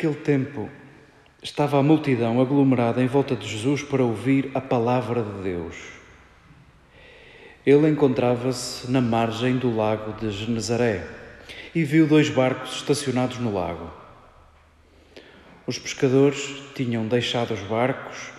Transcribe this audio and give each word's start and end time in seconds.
Naquele 0.00 0.14
tempo, 0.14 0.70
estava 1.42 1.78
a 1.78 1.82
multidão 1.82 2.40
aglomerada 2.40 3.02
em 3.02 3.06
volta 3.06 3.36
de 3.36 3.46
Jesus 3.46 3.82
para 3.82 4.02
ouvir 4.02 4.50
a 4.54 4.58
palavra 4.58 5.22
de 5.22 5.42
Deus. 5.42 5.76
Ele 7.66 7.86
encontrava-se 7.86 8.90
na 8.90 9.02
margem 9.02 9.58
do 9.58 9.76
lago 9.76 10.18
de 10.18 10.30
Genezaré 10.30 11.06
e 11.74 11.84
viu 11.84 12.06
dois 12.06 12.30
barcos 12.30 12.76
estacionados 12.76 13.36
no 13.36 13.52
lago. 13.52 13.90
Os 15.66 15.78
pescadores 15.78 16.50
tinham 16.74 17.06
deixado 17.06 17.52
os 17.52 17.60
barcos 17.60 18.30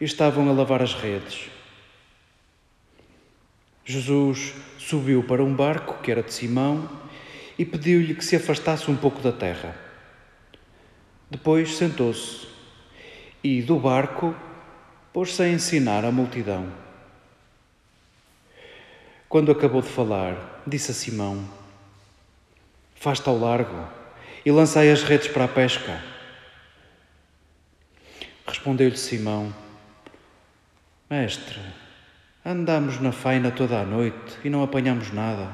e 0.00 0.06
estavam 0.06 0.48
a 0.48 0.52
lavar 0.52 0.80
as 0.80 0.94
redes. 0.94 1.50
Jesus 3.84 4.54
subiu 4.78 5.22
para 5.24 5.44
um 5.44 5.54
barco 5.54 6.02
que 6.02 6.10
era 6.10 6.22
de 6.22 6.32
Simão 6.32 6.88
e 7.58 7.66
pediu-lhe 7.66 8.14
que 8.14 8.24
se 8.24 8.34
afastasse 8.34 8.90
um 8.90 8.96
pouco 8.96 9.20
da 9.20 9.30
terra. 9.30 9.91
Depois 11.32 11.78
sentou-se 11.78 12.46
e, 13.42 13.62
do 13.62 13.78
barco, 13.78 14.36
pôs-se 15.14 15.42
a 15.42 15.48
ensinar 15.48 16.04
a 16.04 16.12
multidão. 16.12 16.70
Quando 19.30 19.50
acabou 19.50 19.80
de 19.80 19.88
falar, 19.88 20.62
disse 20.66 20.90
a 20.90 20.94
Simão: 20.94 21.48
Faz-te 22.94 23.30
ao 23.30 23.38
largo 23.38 23.88
e 24.44 24.50
lançai 24.50 24.90
as 24.90 25.04
redes 25.04 25.26
para 25.28 25.44
a 25.44 25.48
pesca. 25.48 26.04
Respondeu-lhe 28.46 28.98
Simão: 28.98 29.54
Mestre, 31.08 31.58
andamos 32.44 33.00
na 33.00 33.10
faina 33.10 33.50
toda 33.50 33.80
a 33.80 33.86
noite 33.86 34.36
e 34.44 34.50
não 34.50 34.62
apanhamos 34.62 35.10
nada. 35.10 35.50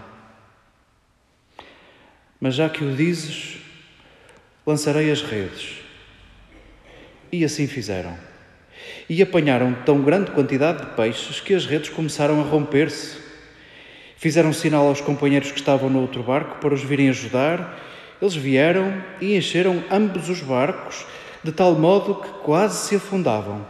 Mas 2.40 2.56
já 2.56 2.68
que 2.68 2.82
o 2.82 2.96
dizes, 2.96 3.67
lançarei 4.68 5.10
as 5.10 5.22
redes. 5.22 5.78
E 7.32 7.42
assim 7.42 7.66
fizeram. 7.66 8.14
E 9.08 9.22
apanharam 9.22 9.72
tão 9.86 10.02
grande 10.02 10.30
quantidade 10.30 10.84
de 10.84 10.94
peixes 10.94 11.40
que 11.40 11.54
as 11.54 11.64
redes 11.64 11.88
começaram 11.88 12.38
a 12.38 12.44
romper-se. 12.44 13.16
Fizeram 14.18 14.52
sinal 14.52 14.86
aos 14.86 15.00
companheiros 15.00 15.50
que 15.50 15.58
estavam 15.58 15.88
no 15.88 16.02
outro 16.02 16.22
barco 16.22 16.58
para 16.60 16.74
os 16.74 16.82
virem 16.82 17.08
ajudar. 17.08 17.82
Eles 18.20 18.34
vieram 18.34 19.02
e 19.22 19.34
encheram 19.34 19.82
ambos 19.90 20.28
os 20.28 20.40
barcos, 20.42 21.06
de 21.42 21.50
tal 21.50 21.74
modo 21.74 22.16
que 22.16 22.28
quase 22.44 22.88
se 22.88 22.96
afundavam. 22.96 23.66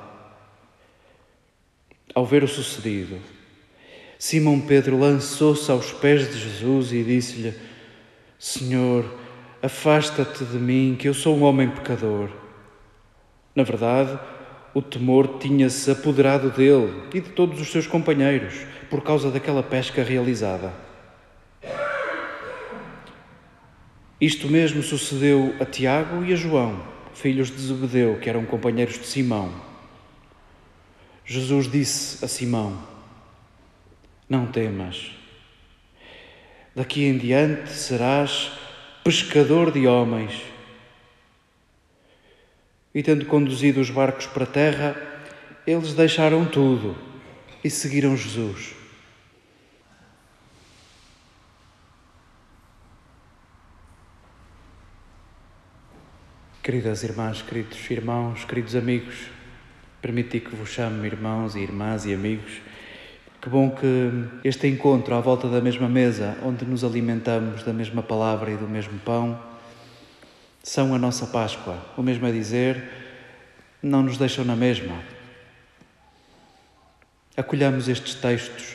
Ao 2.13 2.27
ver 2.27 2.43
o 2.43 2.49
sucedido, 2.49 3.19
Simão 4.19 4.61
Pedro 4.61 4.99
lançou-se 4.99 5.71
aos 5.71 5.93
pés 5.93 6.29
de 6.29 6.41
Jesus 6.41 6.93
e 6.93 7.05
disse-lhe: 7.05 7.55
Senhor, 8.37 9.05
Afasta-te 9.61 10.45
de 10.45 10.57
mim, 10.57 10.97
que 10.97 11.09
eu 11.09 11.15
sou 11.15 11.37
um 11.37 11.43
homem 11.43 11.69
pecador. 11.69 12.31
Na 13.55 13.65
verdade, 13.65 14.17
o 14.73 14.81
temor 14.81 15.39
tinha-se 15.41 15.91
apoderado 15.91 16.51
dele 16.51 17.03
e 17.13 17.21
de 17.21 17.31
todos 17.31 17.61
os 17.61 17.73
seus 17.73 17.87
companheiros 17.87 18.55
por 18.89 19.03
causa 19.03 19.31
daquela 19.31 19.63
pesca 19.63 20.05
realizada. 20.05 20.73
Isto 24.21 24.49
mesmo 24.49 24.83
sucedeu 24.83 25.55
a 25.61 25.65
Tiago 25.65 26.25
e 26.25 26.33
a 26.33 26.37
João, 26.37 26.81
filhos 27.13 27.51
de 27.51 27.61
Zebedeu, 27.61 28.19
que 28.21 28.29
eram 28.29 28.45
companheiros 28.45 28.99
de 28.99 29.07
Simão. 29.07 29.53
Jesus 31.25 31.71
disse 31.71 32.25
a 32.25 32.29
Simão: 32.29 32.81
Não 34.29 34.47
temas. 34.47 35.11
Daqui 36.75 37.05
em 37.05 37.19
diante 37.19 37.71
serás 37.71 38.53
pescador 39.09 39.73
de 39.73 39.87
homens. 39.87 40.43
E 42.95 43.03
tendo 43.03 43.25
conduzido 43.25 43.81
os 43.81 43.89
barcos 43.89 44.27
para 44.27 44.45
a 44.45 44.47
terra, 44.47 44.97
eles 45.67 45.95
deixaram 45.95 46.45
tudo 46.45 46.95
e 47.65 47.71
seguiram 47.71 48.15
Jesus. 48.15 48.75
Queridas 56.63 57.03
irmãs, 57.03 57.41
queridos 57.41 57.91
irmãos, 57.91 58.45
queridos 58.45 58.77
amigos, 58.77 59.17
permiti 60.03 60.38
que 60.38 60.55
vos 60.55 60.69
chame 60.69 61.06
irmãos 61.06 61.56
e 61.56 61.61
irmãs 61.61 62.05
e 62.05 62.12
amigos 62.12 62.61
que 63.40 63.49
bom 63.49 63.70
que 63.70 64.11
este 64.43 64.67
encontro 64.67 65.14
à 65.14 65.20
volta 65.20 65.49
da 65.49 65.61
mesma 65.61 65.88
mesa, 65.88 66.37
onde 66.44 66.64
nos 66.64 66.82
alimentamos 66.82 67.62
da 67.62 67.73
mesma 67.73 68.02
palavra 68.02 68.50
e 68.50 68.56
do 68.56 68.67
mesmo 68.67 68.99
pão, 69.00 69.38
são 70.62 70.94
a 70.94 70.99
nossa 70.99 71.26
Páscoa. 71.26 71.79
O 71.96 72.02
mesmo 72.02 72.26
a 72.26 72.31
dizer, 72.31 72.82
não 73.82 74.02
nos 74.02 74.19
deixam 74.19 74.44
na 74.44 74.56
mesma. 74.56 74.96
Acolhamos 77.37 77.88
estes 77.88 78.14
textos 78.14 78.75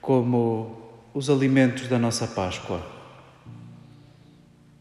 como 0.00 0.82
os 1.14 1.30
alimentos 1.30 1.86
da 1.86 1.98
nossa 1.98 2.26
Páscoa. 2.26 2.84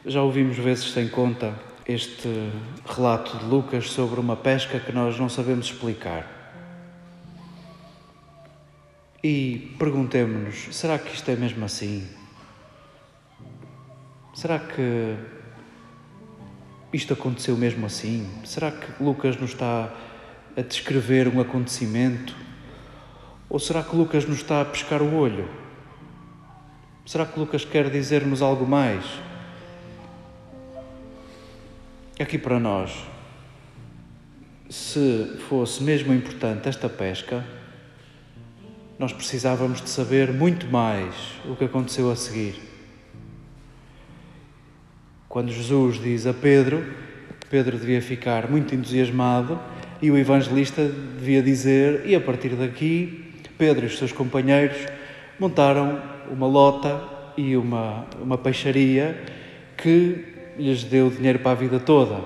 Já 0.06 0.22
ouvimos 0.22 0.58
vezes 0.58 0.92
sem 0.92 1.08
conta 1.08 1.54
este 1.88 2.28
relato 2.86 3.38
de 3.38 3.46
Lucas 3.46 3.92
sobre 3.92 4.20
uma 4.20 4.36
pesca 4.36 4.80
que 4.80 4.92
nós 4.92 5.20
não 5.20 5.30
sabemos 5.30 5.68
explicar. 5.68 6.43
E 9.24 9.74
perguntemos-nos: 9.80 10.76
será 10.76 11.00
que 11.00 11.16
isto 11.16 11.32
é 11.32 11.36
mesmo 11.38 11.64
assim? 11.64 12.06
Será 14.34 14.60
que 14.60 15.16
isto 16.92 17.14
aconteceu 17.14 17.56
mesmo 17.56 17.86
assim? 17.86 18.30
Será 18.44 18.70
que 18.70 19.02
Lucas 19.02 19.38
nos 19.38 19.52
está 19.52 19.96
a 20.58 20.62
descrever 20.62 21.30
um 21.30 21.40
acontecimento? 21.40 22.36
Ou 23.50 23.60
será 23.60 23.82
que 23.82 23.96
Lucas 23.96 24.26
nos 24.26 24.40
está 24.40 24.60
a 24.60 24.66
pescar 24.66 25.02
o 25.02 25.16
olho? 25.16 25.48
Será 27.06 27.26
que 27.26 27.40
Lucas 27.40 27.64
quer 27.64 27.90
dizer-nos 27.90 28.42
algo 28.42 28.68
mais? 28.68 29.06
Aqui 32.20 32.38
para 32.38 32.60
nós, 32.60 32.92
se 34.70 35.38
fosse 35.48 35.82
mesmo 35.82 36.14
importante 36.14 36.68
esta 36.68 36.90
pesca, 36.90 37.46
nós 38.98 39.12
precisávamos 39.12 39.82
de 39.82 39.90
saber 39.90 40.32
muito 40.32 40.68
mais 40.68 41.16
o 41.46 41.56
que 41.56 41.66
aconteceu 41.66 42.12
a 42.12 42.16
seguir. 42.16 42.56
Quando 45.28 45.52
Jesus 45.52 46.00
diz 46.00 46.28
a 46.28 46.34
Pedro, 46.34 46.84
Pedro 47.50 47.78
devia 47.78 48.02
ficar 48.02 48.50
muito 48.50 48.76
entusiasmado 48.76 49.60
e 50.02 50.12
o 50.12 50.18
evangelista 50.18 50.88
devia 50.88 51.42
dizer: 51.42 52.04
e 52.06 52.16
a 52.16 52.22
partir 52.22 52.50
daqui, 52.50 53.34
Pedro 53.58 53.86
e 53.86 53.88
os 53.88 53.98
seus 53.98 54.12
companheiros 54.12 54.78
montaram 55.40 56.02
uma 56.30 56.46
lota 56.46 57.02
e 57.36 57.58
uma, 57.58 58.06
uma 58.22 58.38
peixaria 58.38 59.20
que 59.76 60.54
lhes 60.58 60.84
deu 60.84 61.10
dinheiro 61.10 61.40
para 61.40 61.52
a 61.52 61.56
vida 61.56 61.80
toda. 61.80 62.22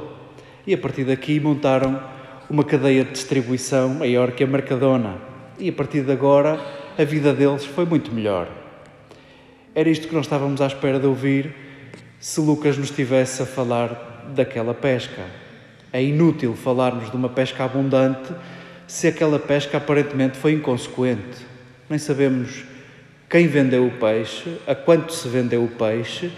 E 0.66 0.74
a 0.74 0.78
partir 0.78 1.06
daqui 1.06 1.40
montaram 1.40 2.02
uma 2.50 2.64
cadeia 2.64 3.06
de 3.06 3.12
distribuição 3.12 3.96
maior 3.96 4.32
que 4.32 4.44
a 4.44 4.48
Mercadona 4.48 5.27
e 5.60 5.70
a 5.70 5.74
partir 5.74 6.02
de 6.02 6.12
agora 6.12 6.60
a 6.98 7.04
vida 7.04 7.34
deles 7.34 7.66
foi 7.66 7.86
muito 7.86 8.12
melhor. 8.12 8.48
Era 9.74 9.90
isto 9.90 10.08
que 10.08 10.16
nós 10.16 10.26
estávamos 10.26 10.62
à 10.62 10.68
espera 10.68 11.00
de 11.00 11.06
ouvir 11.06 11.54
se 12.20 12.42
Lucas 12.42 12.78
nos 12.78 12.90
estivesse 12.90 13.44
a 13.44 13.46
falar 13.46 14.26
daquela 14.36 14.74
pesca. 14.74 15.24
É 15.94 16.04
inútil 16.04 16.56
falarmos 16.56 17.12
de 17.12 17.16
uma 17.16 17.30
pesca 17.30 17.64
abundante 17.64 18.34
se 18.88 19.08
aquela 19.08 19.38
pesca 19.38 19.78
aparentemente 19.78 20.38
foi 20.38 20.54
inconsequente. 20.54 21.46
Nem 21.90 22.00
sabemos 22.00 22.66
quem 23.30 23.48
vendeu 23.48 23.86
o 23.86 23.92
peixe, 23.92 24.58
a 24.66 24.74
quanto 24.74 25.14
se 25.14 25.28
vendeu 25.28 25.64
o 25.64 25.68
peixe 25.68 26.32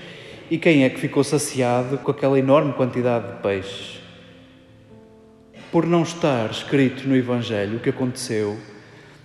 e 0.50 0.58
quem 0.58 0.84
é 0.84 0.90
que 0.90 1.00
ficou 1.00 1.24
saciado 1.24 2.00
com 2.00 2.12
aquela 2.12 2.38
enorme 2.38 2.74
quantidade 2.74 3.28
de 3.28 3.42
peixes. 3.42 4.02
Por 5.72 5.86
não 5.86 6.02
estar 6.02 6.50
escrito 6.50 7.08
no 7.08 7.16
Evangelho 7.16 7.78
o 7.78 7.80
que 7.80 7.90
aconteceu, 7.90 8.58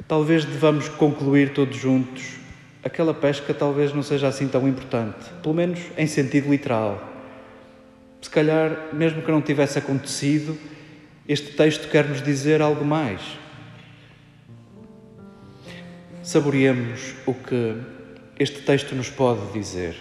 talvez 0.06 0.44
devamos 0.44 0.88
concluir 0.88 1.52
todos 1.52 1.76
juntos 1.76 2.44
aquela 2.84 3.14
pesca 3.14 3.54
talvez 3.54 3.94
não 3.94 4.02
seja 4.02 4.28
assim 4.28 4.46
tão 4.46 4.68
importante, 4.68 5.30
pelo 5.42 5.54
menos 5.54 5.80
em 5.96 6.06
sentido 6.06 6.50
literal. 6.50 7.12
Se 8.20 8.28
calhar, 8.28 8.90
mesmo 8.92 9.22
que 9.22 9.30
não 9.30 9.40
tivesse 9.40 9.78
acontecido, 9.78 10.56
este 11.26 11.52
texto 11.52 11.88
quer 11.88 12.06
nos 12.06 12.22
dizer 12.22 12.60
algo 12.60 12.84
mais. 12.84 13.20
Saboreemos 16.22 17.14
o 17.26 17.32
que 17.32 17.76
este 18.38 18.60
texto 18.62 18.94
nos 18.94 19.08
pode 19.08 19.52
dizer. 19.52 19.96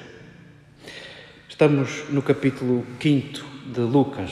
Estamos 1.48 2.04
no 2.10 2.22
capítulo 2.22 2.86
5 3.00 3.46
de 3.74 3.82
Lucas. 3.82 4.32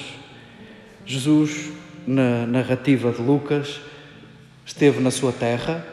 Jesus, 1.05 1.71
na 2.05 2.45
narrativa 2.45 3.11
de 3.11 3.21
Lucas, 3.21 3.79
Esteve 4.65 4.99
na 4.99 5.11
sua 5.11 5.31
terra, 5.31 5.85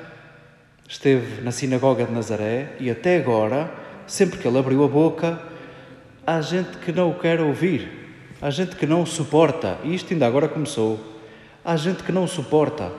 esteve 0.88 1.40
na 1.42 1.50
sinagoga 1.50 2.04
de 2.04 2.12
Nazaré 2.12 2.76
e 2.78 2.90
até 2.90 3.16
agora, 3.16 3.70
sempre 4.06 4.38
que 4.38 4.46
ele 4.46 4.58
abriu 4.58 4.84
a 4.84 4.88
boca, 4.88 5.40
há 6.26 6.40
gente 6.40 6.78
que 6.78 6.92
não 6.92 7.10
o 7.10 7.18
quer 7.18 7.40
ouvir. 7.40 7.88
Há 8.40 8.50
gente 8.50 8.76
que 8.76 8.86
não 8.86 9.04
suporta, 9.04 9.78
e 9.82 9.94
isto 9.94 10.12
ainda 10.12 10.26
agora 10.26 10.46
começou. 10.46 11.00
Há 11.64 11.76
gente 11.76 12.04
que 12.04 12.12
não 12.12 12.26
suporta. 12.26 12.92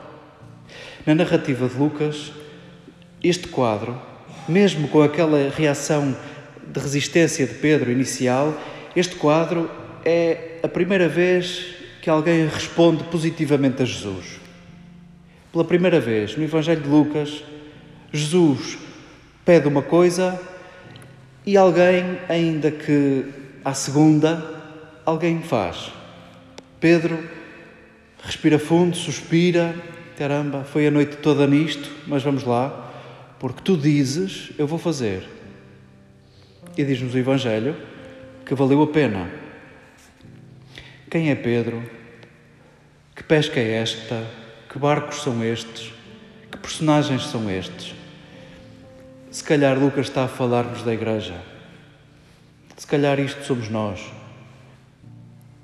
Na 1.05 1.15
narrativa 1.15 1.67
de 1.67 1.77
Lucas, 1.77 2.33
este 3.23 3.47
quadro, 3.47 3.99
mesmo 4.47 4.87
com 4.89 5.01
aquela 5.01 5.49
reação 5.49 6.15
de 6.67 6.79
resistência 6.79 7.47
de 7.47 7.53
Pedro 7.53 7.91
inicial, 7.91 8.53
este 8.95 9.15
quadro 9.15 9.69
é 10.03 10.59
a 10.61 10.67
primeira 10.67 11.07
vez 11.07 11.75
que 12.01 12.09
alguém 12.09 12.47
responde 12.47 13.03
positivamente 13.05 13.81
a 13.81 13.85
Jesus. 13.85 14.38
Pela 15.51 15.63
primeira 15.63 15.99
vez 15.99 16.37
no 16.37 16.43
Evangelho 16.43 16.81
de 16.81 16.87
Lucas, 16.87 17.43
Jesus 18.13 18.77
pede 19.43 19.67
uma 19.67 19.81
coisa 19.81 20.39
e 21.45 21.57
alguém, 21.57 22.19
ainda 22.29 22.69
que 22.69 23.25
à 23.65 23.73
segunda, 23.73 24.43
alguém 25.05 25.41
faz. 25.41 25.91
Pedro 26.79 27.17
respira 28.23 28.59
fundo, 28.59 28.95
suspira, 28.95 29.75
caramba, 30.17 30.63
foi 30.63 30.85
a 30.85 30.91
noite 30.91 31.17
toda 31.17 31.47
nisto, 31.47 31.89
mas 32.05 32.21
vamos 32.21 32.43
lá, 32.43 32.91
porque 33.39 33.61
tu 33.63 33.75
dizes, 33.75 34.51
eu 34.57 34.67
vou 34.67 34.77
fazer. 34.77 35.27
E 36.77 36.83
diz-nos 36.83 37.13
o 37.15 37.17
Evangelho 37.17 37.75
que 38.45 38.53
valeu 38.53 38.83
a 38.83 38.87
pena. 38.87 39.29
Quem 41.09 41.31
é 41.31 41.35
Pedro? 41.35 41.83
Que 43.15 43.23
pesca 43.23 43.59
é 43.59 43.81
esta? 43.81 44.38
Que 44.71 44.77
barcos 44.77 45.23
são 45.23 45.43
estes? 45.43 45.91
Que 46.51 46.57
personagens 46.59 47.25
são 47.25 47.49
estes? 47.49 47.95
Se 49.31 49.43
calhar 49.43 49.75
Lucas 49.75 50.05
está 50.05 50.25
a 50.25 50.27
falar-nos 50.27 50.83
da 50.83 50.93
igreja. 50.93 51.41
Se 52.77 52.85
calhar 52.85 53.19
isto 53.19 53.43
somos 53.43 53.67
nós. 53.67 53.99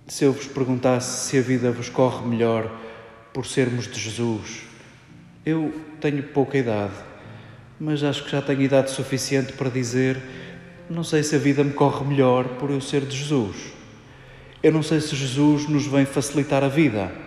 Se 0.07 0.23
eu 0.23 0.33
vos 0.33 0.47
perguntasse 0.47 1.29
se 1.29 1.37
a 1.37 1.41
vida 1.41 1.71
vos 1.71 1.87
corre 1.87 2.27
melhor 2.27 2.67
por 3.31 3.45
sermos 3.45 3.87
de 3.87 3.99
Jesus, 3.99 4.63
eu 5.45 5.71
tenho 6.01 6.23
pouca 6.23 6.57
idade, 6.57 6.95
mas 7.79 8.03
acho 8.03 8.23
que 8.23 8.31
já 8.31 8.41
tenho 8.41 8.63
idade 8.63 8.89
suficiente 8.89 9.53
para 9.53 9.69
dizer: 9.69 10.19
não 10.89 11.03
sei 11.03 11.21
se 11.21 11.35
a 11.35 11.39
vida 11.39 11.63
me 11.63 11.73
corre 11.73 12.03
melhor 12.03 12.45
por 12.57 12.71
eu 12.71 12.81
ser 12.81 13.01
de 13.01 13.15
Jesus. 13.15 13.55
Eu 14.63 14.71
não 14.71 14.81
sei 14.81 14.99
se 14.99 15.15
Jesus 15.15 15.69
nos 15.69 15.85
vem 15.85 16.05
facilitar 16.05 16.63
a 16.63 16.67
vida. 16.67 17.24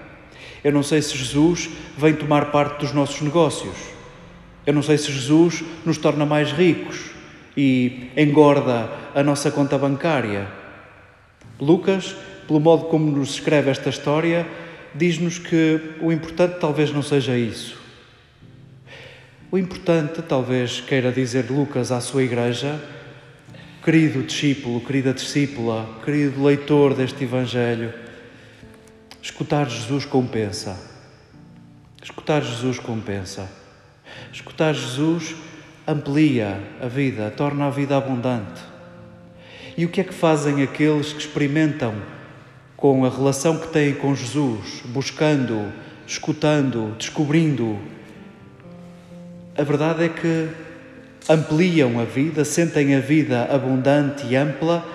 Eu 0.63 0.73
não 0.73 0.83
sei 0.83 1.01
se 1.01 1.17
Jesus 1.17 1.69
vem 1.97 2.15
tomar 2.15 2.51
parte 2.51 2.81
dos 2.81 2.93
nossos 2.93 3.21
negócios. 3.21 3.77
Eu 4.67 4.75
não 4.75 4.83
sei 4.83 4.99
se 4.99 5.11
Jesus 5.13 5.65
nos 5.85 5.99
torna 5.99 6.27
mais 6.27 6.53
ricos 6.53 7.11
e 7.57 8.11
engorda 8.17 8.91
a 9.15 9.23
nossa 9.23 9.51
conta 9.51 9.79
bancária. 9.79 10.49
Lucas, 11.61 12.15
pelo 12.47 12.61
modo 12.61 12.85
como 12.85 13.11
nos 13.11 13.31
escreve 13.31 13.71
esta 13.71 13.89
história, 13.89 14.47
diz-nos 14.95 15.39
que 15.39 15.81
o 16.01 16.13
importante 16.13 16.59
talvez 16.61 16.93
não 16.93 17.03
seja 17.03 17.37
isso. 17.37 17.79
O 19.51 19.57
importante, 19.57 20.21
talvez 20.21 20.81
queira 20.81 21.11
dizer 21.11 21.51
Lucas 21.51 21.91
à 21.91 22.01
sua 22.01 22.23
igreja, 22.23 22.79
querido 23.83 24.23
discípulo, 24.23 24.81
querida 24.83 25.15
discípula, 25.15 25.89
querido 26.05 26.45
leitor 26.45 26.93
deste 26.93 27.25
Evangelho, 27.25 27.93
escutar 29.23 29.69
Jesus 29.69 30.05
compensa. 30.05 30.79
Escutar 32.03 32.43
Jesus 32.43 32.79
compensa. 32.79 33.49
Escutar 34.33 34.73
Jesus 34.75 35.35
amplia 35.87 36.61
a 36.81 36.87
vida, 36.87 37.31
torna 37.31 37.67
a 37.67 37.71
vida 37.71 37.97
abundante. 37.97 38.61
E 39.77 39.85
o 39.85 39.89
que 39.89 40.01
é 40.01 40.05
que 40.05 40.13
fazem 40.13 40.63
aqueles 40.63 41.13
que 41.13 41.21
experimentam 41.21 41.95
com 42.77 43.05
a 43.05 43.09
relação 43.09 43.59
que 43.59 43.69
têm 43.69 43.95
com 43.95 44.15
Jesus, 44.15 44.83
buscando, 44.85 45.73
escutando, 46.07 46.95
descobrindo? 46.99 47.79
A 49.57 49.63
verdade 49.63 50.05
é 50.05 50.09
que 50.09 50.49
ampliam 51.29 51.99
a 52.01 52.05
vida, 52.05 52.45
sentem 52.45 52.95
a 52.95 53.01
vida 53.01 53.45
abundante 53.51 54.27
e 54.27 54.37
ampla 54.37 54.87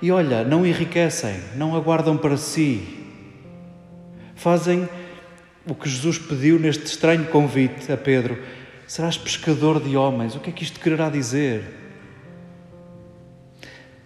e, 0.00 0.10
olha, 0.10 0.42
não 0.44 0.66
enriquecem, 0.66 1.36
não 1.56 1.76
aguardam 1.76 2.16
para 2.16 2.36
si. 2.36 3.01
Fazem 4.42 4.88
o 5.66 5.74
que 5.74 5.88
Jesus 5.88 6.18
pediu 6.18 6.58
neste 6.58 6.84
estranho 6.84 7.26
convite 7.26 7.92
a 7.92 7.96
Pedro 7.96 8.36
Serás 8.92 9.16
pescador 9.16 9.80
de 9.80 9.96
homens. 9.96 10.34
O 10.34 10.40
que 10.40 10.50
é 10.50 10.52
que 10.52 10.64
isto 10.64 10.78
quererá 10.78 11.08
dizer? 11.08 11.64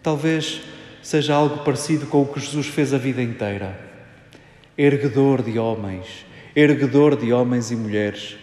Talvez 0.00 0.60
seja 1.02 1.34
algo 1.34 1.64
parecido 1.64 2.06
com 2.06 2.22
o 2.22 2.26
que 2.26 2.38
Jesus 2.38 2.68
fez 2.68 2.94
a 2.94 2.98
vida 2.98 3.20
inteira. 3.20 3.76
Erguedor 4.78 5.42
de 5.42 5.58
homens, 5.58 6.24
erguedor 6.54 7.16
de 7.16 7.32
homens 7.32 7.72
e 7.72 7.74
mulheres. 7.74 8.36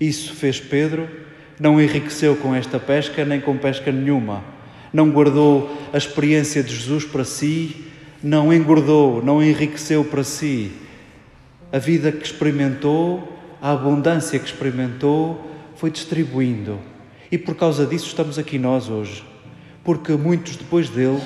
Isso 0.00 0.32
fez 0.34 0.58
Pedro, 0.58 1.06
não 1.60 1.78
enriqueceu 1.78 2.34
com 2.36 2.54
esta 2.54 2.80
pesca 2.80 3.22
nem 3.26 3.38
com 3.38 3.58
pesca 3.58 3.92
nenhuma. 3.92 4.42
Não 4.90 5.10
guardou 5.10 5.70
a 5.92 5.98
experiência 5.98 6.62
de 6.62 6.74
Jesus 6.74 7.04
para 7.04 7.24
si, 7.24 7.84
não 8.22 8.50
engordou, 8.50 9.22
não 9.22 9.42
enriqueceu 9.42 10.02
para 10.02 10.24
si. 10.24 10.87
A 11.70 11.78
vida 11.78 12.10
que 12.10 12.24
experimentou, 12.24 13.36
a 13.60 13.72
abundância 13.72 14.38
que 14.38 14.46
experimentou, 14.46 15.44
foi 15.76 15.90
distribuindo. 15.90 16.78
E 17.30 17.36
por 17.36 17.54
causa 17.54 17.86
disso 17.86 18.06
estamos 18.06 18.38
aqui 18.38 18.58
nós 18.58 18.88
hoje. 18.88 19.22
Porque 19.84 20.12
muitos 20.12 20.56
depois 20.56 20.88
dele 20.88 21.20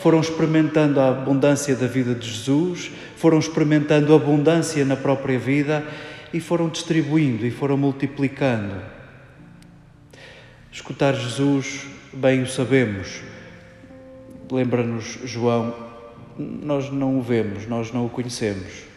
foram 0.00 0.20
experimentando 0.20 1.00
a 1.00 1.08
abundância 1.08 1.74
da 1.74 1.88
vida 1.88 2.14
de 2.14 2.30
Jesus, 2.30 2.92
foram 3.16 3.40
experimentando 3.40 4.12
a 4.12 4.16
abundância 4.16 4.84
na 4.84 4.96
própria 4.96 5.38
vida 5.38 5.84
e 6.32 6.40
foram 6.40 6.68
distribuindo 6.68 7.44
e 7.44 7.50
foram 7.50 7.76
multiplicando. 7.76 8.80
Escutar 10.70 11.14
Jesus, 11.14 11.86
bem 12.12 12.42
o 12.42 12.46
sabemos. 12.46 13.20
Lembra-nos 14.50 15.18
João, 15.24 15.74
nós 16.38 16.90
não 16.92 17.18
o 17.18 17.22
vemos, 17.22 17.66
nós 17.66 17.92
não 17.92 18.06
o 18.06 18.08
conhecemos. 18.08 18.87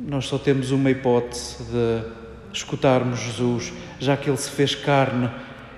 Nós 0.00 0.26
só 0.26 0.38
temos 0.38 0.70
uma 0.70 0.90
hipótese 0.90 1.64
de 1.64 2.04
escutarmos 2.52 3.18
Jesus, 3.18 3.72
já 3.98 4.16
que 4.16 4.30
Ele 4.30 4.36
se 4.36 4.48
fez 4.50 4.74
carne, 4.74 5.28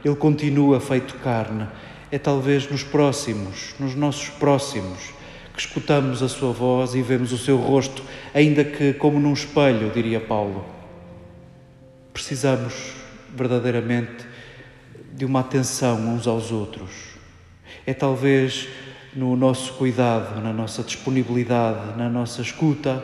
Ele 0.05 0.15
continua 0.15 0.79
feito 0.79 1.15
carne. 1.17 1.67
É 2.11 2.19
talvez 2.19 2.71
nos 2.71 2.83
próximos, 2.83 3.75
nos 3.81 3.95
nossos 3.95 4.29
próximos, 4.29 5.11
que 5.55 5.61
escutamos 5.61 6.23
a 6.23 6.29
Sua 6.29 6.53
voz 6.53 6.95
e 6.95 7.01
vemos 7.01 7.33
o 7.33 7.39
Seu 7.39 7.57
rosto, 7.57 8.03
ainda 8.35 8.63
que 8.63 8.93
como 8.93 9.19
num 9.19 9.33
espelho, 9.33 9.91
diria 9.91 10.21
Paulo. 10.21 10.67
Precisamos 12.13 12.93
verdadeiramente 13.35 14.27
de 15.15 15.25
uma 15.25 15.41
atenção 15.41 15.97
uns 16.15 16.27
aos 16.27 16.53
outros. 16.53 16.91
É 17.87 17.95
talvez 17.95 18.69
no 19.17 19.35
nosso 19.35 19.73
cuidado, 19.75 20.43
na 20.43 20.53
nossa 20.53 20.83
disponibilidade, 20.83 21.97
na 21.97 22.11
nossa 22.11 22.43
escuta, 22.43 23.03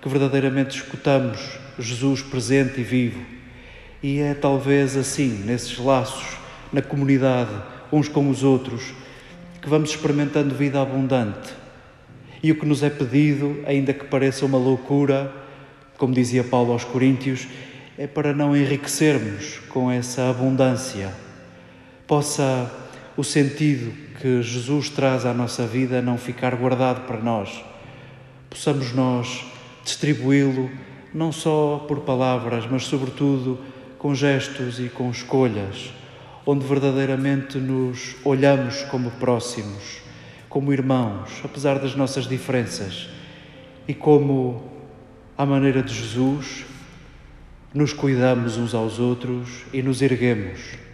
que 0.00 0.08
verdadeiramente 0.08 0.76
escutamos 0.76 1.58
Jesus 1.78 2.22
presente 2.22 2.80
e 2.80 2.84
vivo. 2.84 3.20
E 4.02 4.20
é 4.20 4.34
talvez 4.34 4.96
assim, 4.96 5.42
nesses 5.44 5.78
laços, 5.78 6.36
na 6.72 6.80
comunidade, 6.80 7.50
uns 7.92 8.08
com 8.08 8.28
os 8.30 8.42
outros, 8.42 8.92
que 9.60 9.68
vamos 9.68 9.90
experimentando 9.90 10.54
vida 10.54 10.80
abundante. 10.80 11.52
E 12.42 12.52
o 12.52 12.58
que 12.58 12.66
nos 12.66 12.82
é 12.82 12.90
pedido, 12.90 13.62
ainda 13.66 13.92
que 13.92 14.04
pareça 14.04 14.46
uma 14.46 14.58
loucura, 14.58 15.32
como 15.96 16.14
dizia 16.14 16.44
Paulo 16.44 16.72
aos 16.72 16.84
Coríntios, 16.84 17.48
é 17.96 18.06
para 18.06 18.32
não 18.32 18.56
enriquecermos 18.56 19.58
com 19.68 19.90
essa 19.90 20.30
abundância. 20.30 21.12
Possa 22.06 22.70
o 23.16 23.24
sentido 23.24 23.92
que 24.20 24.40
Jesus 24.42 24.88
traz 24.88 25.26
à 25.26 25.34
nossa 25.34 25.66
vida 25.66 26.00
não 26.00 26.16
ficar 26.16 26.54
guardado 26.54 27.04
para 27.06 27.18
nós. 27.18 27.64
Possamos 28.48 28.92
nós 28.92 29.44
distribuí-lo 29.88 30.70
não 31.14 31.32
só 31.32 31.84
por 31.88 32.00
palavras, 32.00 32.66
mas 32.70 32.84
sobretudo 32.84 33.58
com 33.98 34.14
gestos 34.14 34.78
e 34.78 34.88
com 34.90 35.10
escolhas, 35.10 35.90
onde 36.44 36.66
verdadeiramente 36.66 37.58
nos 37.58 38.14
olhamos 38.22 38.82
como 38.84 39.10
próximos, 39.12 40.00
como 40.48 40.72
irmãos, 40.72 41.40
apesar 41.42 41.78
das 41.78 41.96
nossas 41.96 42.26
diferenças, 42.26 43.08
e 43.86 43.94
como, 43.94 44.62
à 45.36 45.46
maneira 45.46 45.82
de 45.82 45.94
Jesus, 45.94 46.66
nos 47.72 47.92
cuidamos 47.92 48.58
uns 48.58 48.74
aos 48.74 48.98
outros 48.98 49.64
e 49.72 49.82
nos 49.82 50.02
erguemos 50.02 50.87